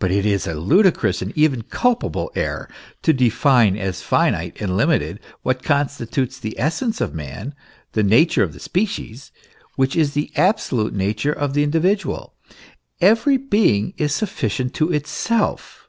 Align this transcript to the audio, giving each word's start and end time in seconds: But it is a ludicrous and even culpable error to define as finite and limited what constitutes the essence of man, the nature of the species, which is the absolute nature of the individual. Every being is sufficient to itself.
But 0.00 0.10
it 0.10 0.26
is 0.26 0.48
a 0.48 0.54
ludicrous 0.58 1.22
and 1.22 1.30
even 1.38 1.62
culpable 1.62 2.32
error 2.34 2.68
to 3.02 3.12
define 3.12 3.76
as 3.76 4.02
finite 4.02 4.60
and 4.60 4.76
limited 4.76 5.20
what 5.42 5.62
constitutes 5.62 6.36
the 6.36 6.58
essence 6.58 7.00
of 7.00 7.14
man, 7.14 7.54
the 7.92 8.02
nature 8.02 8.42
of 8.42 8.52
the 8.52 8.58
species, 8.58 9.30
which 9.76 9.94
is 9.94 10.14
the 10.14 10.32
absolute 10.34 10.94
nature 10.94 11.32
of 11.32 11.54
the 11.54 11.62
individual. 11.62 12.34
Every 13.00 13.36
being 13.36 13.94
is 13.98 14.12
sufficient 14.12 14.74
to 14.74 14.92
itself. 14.92 15.88